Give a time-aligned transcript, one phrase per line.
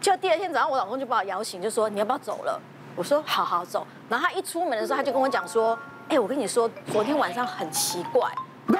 [0.00, 2.58] 就第二天早上，我老公就把我摇醒，就说你要不要走了？
[2.96, 3.86] 我说好好走。
[4.08, 8.30] 然后他一出门的时候，他就跟我讲说，哎，我跟你说，昨天晚上很奇怪。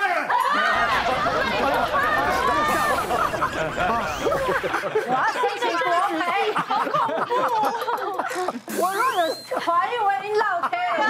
[5.06, 5.86] 我要心情多
[6.18, 6.90] 美，好恐
[7.26, 7.32] 怖！
[8.80, 9.18] 我那个
[9.60, 11.00] 怀孕我已经落胎了。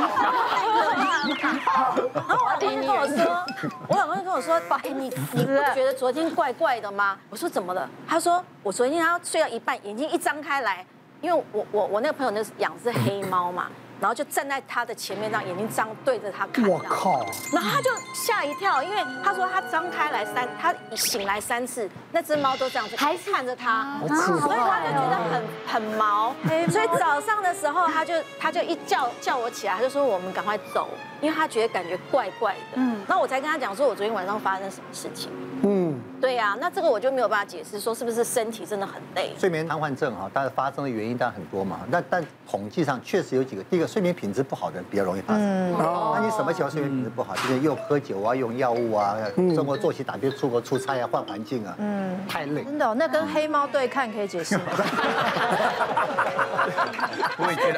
[2.15, 3.47] 然后我老公就跟我说，
[3.89, 7.19] 我老公就跟我说，哎，你你不觉得昨天怪怪的吗？
[7.29, 7.89] 我说怎么了？
[8.09, 10.85] 他说我昨天他睡到一半，眼睛一张开来，
[11.21, 13.67] 因为我我我那个朋友那是养只黑猫嘛。
[14.01, 16.67] 然后就站在他的前面，让眼睛张对着他看。
[16.67, 17.25] 我靠！
[17.53, 26.35] 然后他就吓一跳，因为他说他张开来三，他醒来三次，那只猫都这样子还看着他，所以他就觉得很很毛。
[26.71, 30.89] 所以早上的时候，他就他就一叫叫我起来，他就说我们赶快走，
[31.21, 32.59] 因为他觉得感觉怪怪的。
[32.77, 33.01] 嗯。
[33.07, 35.31] 那我才跟他讲说，我昨天晚上发生什么事情。
[35.63, 35.99] 嗯。
[36.21, 39.33] 对呀，那这个我就没有办法解释，说是不是身体真的很累？
[39.39, 41.81] 睡眠瘫痪症哈，当然发生的原因当然很多嘛。
[41.89, 45.43] 那但统计上确实有几个，第一个睡眠品质不好的人比较容易发生。
[45.43, 45.73] 嗯。
[46.15, 47.35] 那你什么情况睡眠品质不好？
[47.37, 49.17] 就是又喝酒啊，用药物啊，
[49.55, 52.65] 生活作息打拼，出国出差啊，换环境啊，嗯，太累。
[52.65, 54.65] 真的，那跟黑猫对看可以解释吗？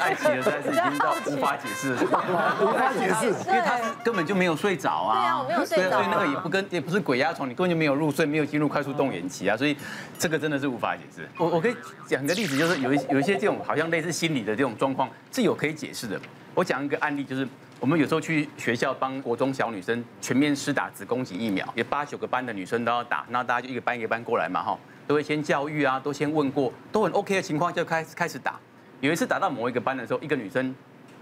[0.03, 5.15] 爱奇艺的实在是已经到无法解释，无法解释，因为他根本就没有睡着啊。
[5.15, 5.91] 对啊，我没有睡着。
[5.91, 8.27] 所以那个也不跟也不是鬼压床，你根本就没有入睡。
[8.33, 9.77] 没有进入快速动眼期啊，所以
[10.19, 11.29] 这个真的是无法解释。
[11.37, 16.19] 我我可以讲个例子，就是有一有一些这种好像类似心理的这种状况是有可以解释的。
[16.55, 17.47] 我讲一个案例，就是
[17.79, 28.52] 我们有时候去学校帮国中小女生全面施打子宫颈疫苗，有八九个班的女生都要打，那大家就一个班一个班过来嘛，哈，都会先教育啊，都先问过，都很 OK 的情况就开始开始打。
[29.03, 30.73] 有一次打到某一个班的时候，一个女生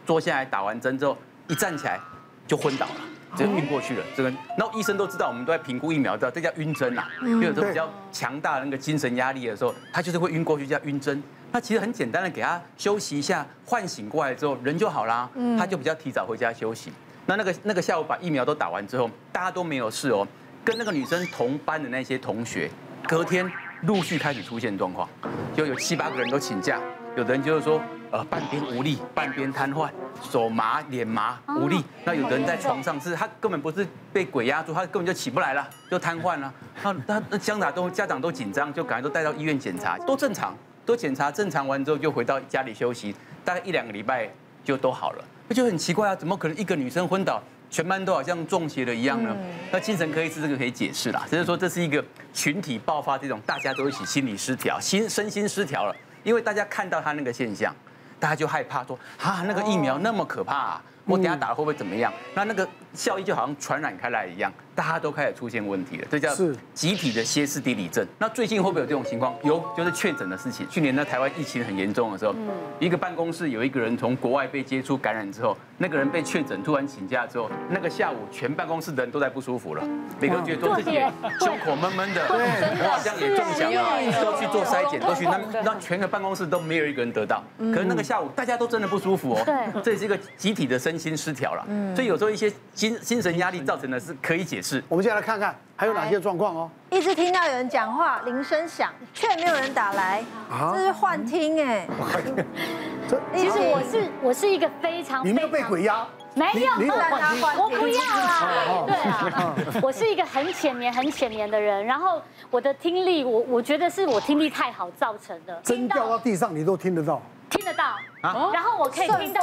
[0.04, 1.16] 坐下来打完针之后，
[1.48, 1.98] 一站起来
[2.46, 3.00] 就昏倒了。
[3.36, 4.28] 就晕过去了，这个，
[4.58, 7.06] 然后医生都知道，我们都在评估疫苗，知道这叫晕针呐。
[7.22, 11.22] 因为有时候比较强大的那个精神压力的时候，他就是会晕过去，叫晕针。
[11.52, 15.30] 那其实很简单的，给他休息一下，唤醒过来之后，人就好啦。
[15.56, 16.92] 他就比较提早回家休息。
[17.24, 20.26] 那那个那个下午把疫苗都打完之后，大家都没有事哦。
[20.64, 22.68] 跟那个女生同班的那些同学，
[23.06, 23.48] 隔天
[23.82, 25.08] 陆续开始出现状况，
[25.54, 26.80] 就有七八个人都请假，
[27.16, 27.80] 有的人就是说。
[28.12, 29.88] 呃，半边无力，半边瘫痪，
[30.20, 31.80] 手麻、脸麻、无力。
[32.04, 36.52] 那有的人在床上是，他根本不是被鬼压住，他根本就起不来了，就瘫痪了。
[36.82, 44.28] 那那那家长都家长都紧张，就赶快都带到医院检查，都正常，都检查正常完之后就回到家里休息，大概一两个礼拜
[44.64, 45.24] 就都好了。
[45.46, 49.36] 那就很奇怪啊，怎么可能一个女生昏倒，全班都好像中邪了一样呢？
[49.70, 52.04] 那精神科医师这个可以解释啦，只是说这是一个
[52.34, 57.74] 群体爆发这种大家都一起心理失调、心身心失调了，因为大家看到他那个现象。
[58.18, 62.12] 大家就害怕说，啊，那个疫苗那么可怕啊，我等下打了会不会怎么样？
[62.34, 64.52] 那那个效益就好像传染开来一样。
[64.80, 66.34] 大家都开始出现问题了，这叫
[66.72, 68.02] 集体的歇斯底里症。
[68.18, 69.34] 那最近会不会有这种情况？
[69.44, 70.66] 有，就是确诊的事情。
[70.70, 72.34] 去年呢，台湾疫情很严重的时候，
[72.78, 79.86] 一个办公室有一个人从国外被接触感染之后，那个人被确诊，突然请假之后，那个下午全办公室的人都在不舒服了，
[80.18, 80.98] 每个人觉得都自己
[81.40, 87.44] 胸口闷闷的，我好像也中奖了，都去做筛检，都去那那全个办公室都没有一个人得到。
[87.58, 91.66] 可是那个下午大家都真的不舒服哦，这是一个集体的身心失调了。
[91.94, 94.69] 所以有时候一些精精神压力造成的是可以解释。
[94.70, 96.70] 是，我们现在来看看还有哪些状况哦。
[96.90, 100.24] 一直听到有人讲话，铃声响，却没有人打来，
[100.72, 101.88] 这是幻听哎。
[103.34, 106.06] 其实我是我是一个非常你没有被鬼压？
[106.36, 108.84] 没有，我不要啦。
[108.86, 115.60] 对啊， 我是一个很浅眠、很浅眠的人，然后我的听力，我我觉得是我听力太好造成的。
[115.64, 117.20] 针掉到地上，你都听得到。
[117.50, 119.42] 听得到，然后我可以听到，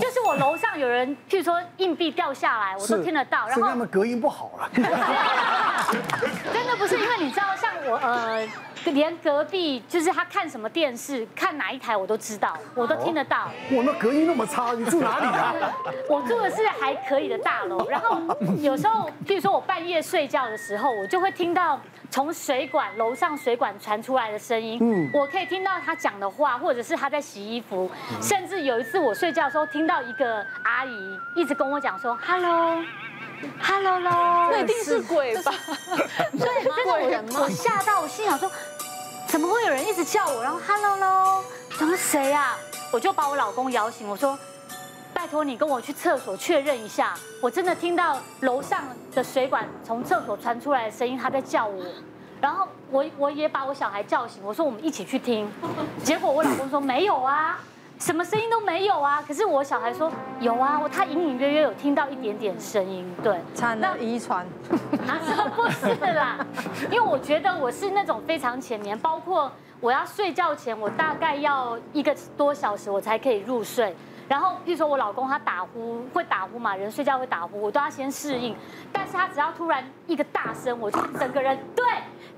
[0.00, 3.48] 就是我楼上有人，譬如说硬币掉下来，我都听得到。
[3.48, 4.68] 然后他们隔音不好了。
[6.52, 8.46] 真的不是，因为你知道，像我呃，
[8.86, 13.50] 连隔壁就是他看什么电视，看哪一台我都知道，我都听得到。
[13.70, 15.54] 我那隔音那么差，你住哪里啊？
[16.08, 18.18] 我住的是还可以的大楼，然后
[18.58, 21.78] 有时候，譬如说我半夜睡觉的时候，我就会听到。
[22.12, 27.88] 从水管楼上水管传出来的声音，嗯，我可以听到他讲的话，或者是他在洗衣服，
[28.20, 34.10] 甚至有一次我睡觉的时候听到一个阿姨一直跟我讲说，hello，hello 喽，
[34.50, 35.52] 那一定是鬼吧？
[35.52, 38.50] 所以真的我我吓到，我心想说，
[39.30, 40.42] 怎么会有人一直叫我？
[40.42, 41.44] 然后 hello 喽，
[41.78, 42.56] 怎么谁啊？
[42.92, 44.36] 我就把我老公摇醒，我说。
[45.12, 51.84] 拜托你跟我去厕所确认一下，我真的听到楼上的水管从厕所传出来的声音，他在叫我，
[52.40, 55.50] 然后我我也把我小孩叫醒，我说我们一起去听，
[56.02, 57.60] 结果我老公说没有啊，
[58.00, 59.22] 什么声音都没有啊。
[59.26, 60.10] 可是我小孩说
[60.40, 63.08] 有啊，他隐隐约约有听到一点点声音。
[63.22, 64.44] 对，产了遗传。
[65.54, 66.44] 不是啦，
[66.90, 73.94] 因为我觉得我是那种非常浅眠，包括我要睡觉前，我大概要一个多小时我才可以入睡。
[74.28, 78.56] 然后，譬如说我老公他打呼会打呼嘛，人睡觉会打呼，我都要先适应。
[78.92, 81.84] 但是他只要突然一个大声，我就整个人对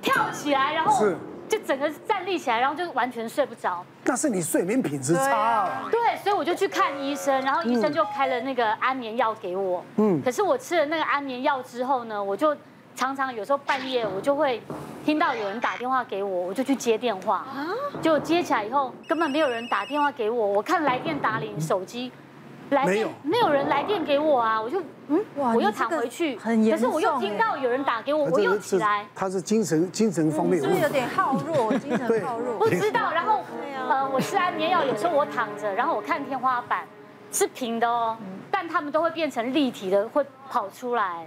[0.01, 1.07] 跳起来，然后
[1.53, 3.85] 就整个站立起来，然后就完全睡不着。
[4.05, 5.83] 那是你睡眠品质差。
[5.91, 9.85] 对，所以我就去看医生，然后医生就开了那个安眠药给我。
[9.97, 10.23] 嗯。
[10.23, 12.57] 可是我吃了那个安眠药之后呢，我就
[12.97, 14.63] 常常有时候半夜我就会。
[15.05, 17.45] 听到有人打电话给我，我就去接电话。
[18.01, 20.47] 就接起来以后，根本没有人打电话给我。
[20.47, 22.13] 我看来电打铃，手机
[22.73, 24.61] 来电没有，没有人来电给我啊！
[24.61, 26.37] 我就嗯，我又躺回去。
[26.37, 26.91] 很严重。
[26.91, 29.07] 可是我又听到有人打给我，我又起来。
[29.15, 31.73] 他是精神精神方面，是不是有点耗弱？
[31.79, 32.59] 精神 耗弱。
[32.59, 33.13] 不知道。
[33.13, 33.41] 然后
[33.89, 36.85] 呃，我吃安眠药，有时候我躺着，然后我看天花板
[37.31, 38.17] 是平的哦，
[38.51, 41.27] 但他们都会变成立体的，会跑出来。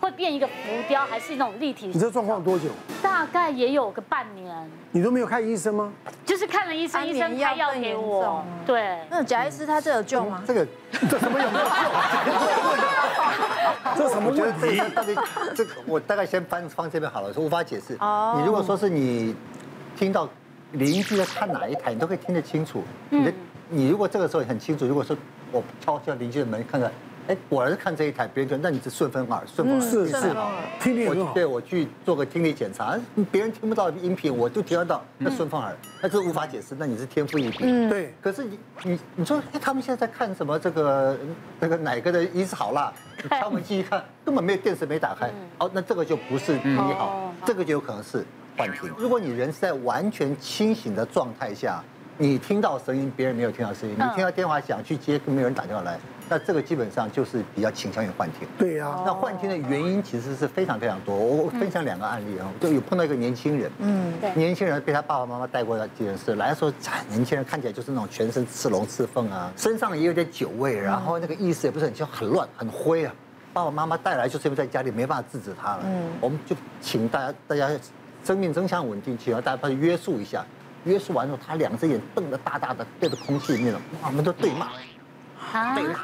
[0.00, 0.52] 会变一个浮
[0.86, 1.88] 雕，还是那种立体？
[1.88, 2.66] 你这状况多久？
[3.02, 4.70] 大概也有个半年。
[4.92, 5.92] 你都没有看医生吗？
[6.24, 8.44] 就是看了医生，医生开药给我。
[8.64, 8.98] 对。
[9.10, 10.42] 那贾医师他这有救吗？
[10.46, 10.66] 这个
[11.10, 11.70] 这什么有没有救？
[13.96, 14.78] 这什么问题？
[14.94, 15.16] 到底
[15.54, 17.96] 这个我大概先翻放这边好了，说无法解释。
[18.00, 18.36] 哦。
[18.38, 19.34] 你如果说是你
[19.96, 20.28] 听到
[20.72, 22.82] 邻居在看哪一台，你都可以听得清楚。
[23.10, 23.32] 你的
[23.68, 25.16] 你如果这个时候很清楚，如果说
[25.50, 26.90] 我敲敲邻居的门看看。
[27.28, 30.34] 哎，果然是看这一台，别人就那你是顺风耳，顺风耳是是，
[30.80, 31.06] 听力。
[31.34, 32.98] 对，我去做个听力检查，
[33.30, 37.60] 别人听不到音频，我就听得到，那顺风耳，那这无法解释，那你是天赋异禀。
[37.62, 38.14] 嗯，对。
[38.22, 40.58] 可是你你你说，哎，他们现在在看什么？
[40.58, 41.18] 这个
[41.60, 42.90] 那个哪个的医师好啦？
[43.22, 45.30] 你敲门进去看，根本没有电视没打开。
[45.58, 48.24] 哦，那这个就不是听力好，这个就有可能是
[48.56, 48.90] 幻听。
[48.96, 51.84] 如果你人是在完全清醒的状态下，
[52.20, 55.96] 你听到声音，别人没有听到声音，你听到电话响去接，没有人打电话来。
[56.28, 58.46] 那这个基本上就是比较倾向于幻听。
[58.58, 59.02] 对呀。
[59.06, 61.14] 那幻听的原因其实是非常非常多。
[61.14, 63.70] 我我分享两个案例啊，就有碰到一个年轻人。
[63.78, 64.34] 嗯，对。
[64.34, 66.72] 年轻人被他爸爸妈妈带过来急诊室，来的时候，
[67.08, 73.14] 年轻人看起来就是那种全身刺龙刺凤啊，身上也有点酒味，然后那个意识也不是很清，很乱，很灰啊。
[73.52, 75.82] 爸爸妈妈带来就是因为在家里没办法制止他了。
[75.84, 76.10] 嗯。
[76.20, 77.70] 我们就请大家大家
[78.24, 80.44] 生命真相稳定器，然后大家约束一下。
[80.84, 84.68] 约束完之后，他两只眼瞪得大大的，对着空气里面了，哇，我们都对骂。
[85.74, 85.94] 对骂。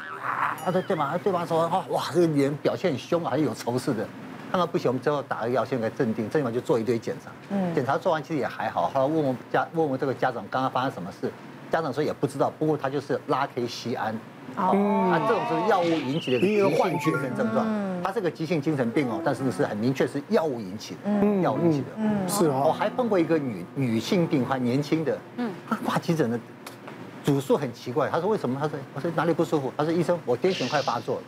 [0.65, 4.07] 啊，对对骂，对方说，哇，这个脸表现很凶啊，还是有仇视的。
[4.51, 7.29] 看到不行，我们最后打个药，先给镇定，镇定完就做一堆检查。
[7.49, 8.89] 嗯，检查做完其实也还好。
[8.93, 11.31] 后来问问家，问问这个家长刚刚发生什么事，
[11.71, 14.17] 家长说也不知道，不过他就是拉 K 酰胺。
[14.55, 15.11] 哦。
[15.11, 17.65] 啊，这种是药物引起的急性精神症状。
[17.67, 18.01] 嗯。
[18.03, 20.99] 他是个急性精神病哦，但是是很明确是药物引起的。
[21.05, 21.41] 嗯。
[21.41, 21.87] 药物引起的。
[21.97, 22.27] 嗯。
[22.27, 22.63] 是哦。
[22.67, 25.17] 我还碰过一个女女性病患，年轻的。
[25.37, 25.51] 嗯。
[25.69, 26.39] 她挂急诊的。
[27.23, 28.55] 主诉很奇怪，他说为什么？
[28.61, 29.73] 他说我说哪里不舒服？
[29.75, 31.21] 他说医生，我癫痫快发作了。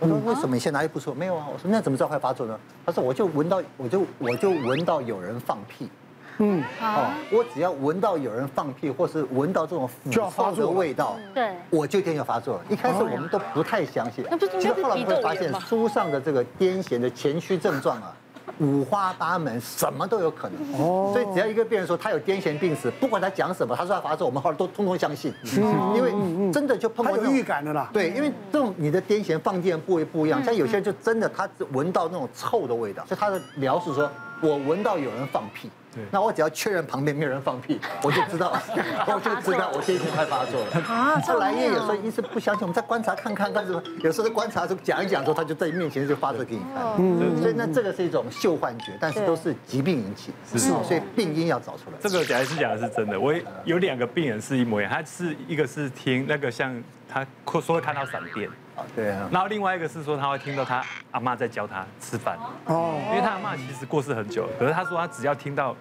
[0.00, 1.14] 我说为什么你现在哪里不舒服？
[1.18, 1.46] 没有啊。
[1.52, 2.58] 我说那怎么知道快发作呢？
[2.86, 5.90] 他说我就闻到，我就我就闻到有人放屁。
[6.38, 12.60] 嗯，哦，我只要闻到有人放屁，或是闻到这种腐臭的味道，对，我就癫痫发作了。
[12.68, 14.24] 一开始我们都不太相信，
[14.58, 18.14] 其实后来我们会发现书上的这个癫痫的前驱症状啊。
[18.60, 20.80] 五花八门，什么都有可能。
[20.80, 25.34] 哦，所以只要一个病人说他有癫痫病史，不管他讲什么，他说他发作，我们后来都通通相信。
[25.58, 27.90] 嗯，因为真的就碰到这种预感的啦。
[27.92, 34.08] 对，因为这种你的癫痫放电部位不一样，像有些人就真的他闻到那种臭的味道，所以他的描述说，
[34.40, 35.68] 我闻到有人放屁。
[36.10, 38.52] 那我只要确认旁边没有人放屁， 我就知道，
[39.06, 40.86] 我就知道我癫痫快发作了。
[40.86, 46.84] 啊，后来因为有时候医生不相信，我们再观察看看，但是有时候观察就讲一讲之后，他就在你面前就发作给你看。
[46.98, 51.98] 嗯，所以那这个是一种嗅幻觉，但是都是疾病引起，是，所以病因要找出来。
[52.00, 57.26] 这个贾医师讲的是真的，我有两个病人是一模一样，他是一个是听那个像他
[57.60, 65.74] 说会看到闪电，啊对啊，然后另外一个是说他会听到他阿妈在教他吃饭，哦，因为他阿妈其实过世很久，可是他说他只要听到。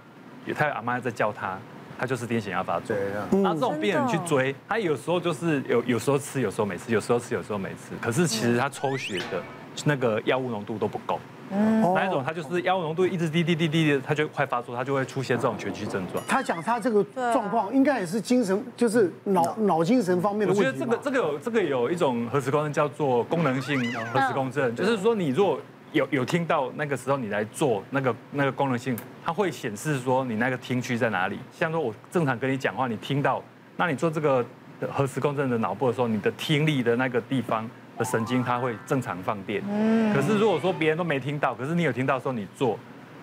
[0.54, 1.58] 他阿妈在叫他，
[1.98, 2.96] 他就是癫痫要发作。
[3.32, 7.96] 那这种病人去追，他有时候就是有有时候吃，有时候没吃，有时候吃，有时候没吃。
[8.02, 9.42] 可是其实他抽血的
[9.86, 11.20] 那个药物浓度都不够。
[11.52, 11.82] 嗯。
[11.94, 16.24] 那一种他就是药物浓度一直滴滴滴滴的，他就快发作，他就会出现这种全区症状。
[16.28, 20.68] 他讲他这个状况应该也是精神，就是脑脑精神方面的问题。
[20.68, 23.80] 我觉得这个这个有这个有一种核磁共振叫做功能性
[24.14, 25.60] 核磁共振，就是说你若。
[25.92, 31.40] 有有听到那个时候你来做那个那个功能性，它会显示说你那个听区在哪里。
[31.52, 33.42] 像说我正常跟你讲话，你听到，
[33.76, 34.46] 那你做这个
[34.92, 37.68] 核磁共振的脑部的时候，你的听力的那个地方
[37.98, 39.64] 的神经它会正常放电。
[39.68, 40.14] 嗯。
[40.14, 42.78] 可是如果说别人都没听到，可是你有听到的时候你做，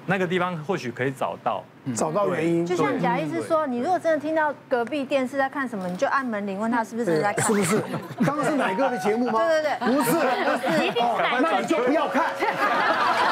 [0.07, 1.63] 那个地方或许可以找到，
[1.95, 2.67] 找到原因。
[2.67, 7.81] 就像贾医师说，你如果真的听到隔壁电视在看什么，你就按门铃问他是不是在看，是不是？
[8.27, 9.39] 刚刚是哪个的节目吗？
[9.47, 12.25] 对对对，不是，不是，那你就不要看。